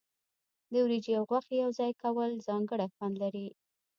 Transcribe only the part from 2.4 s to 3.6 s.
ځانګړی خوند لري.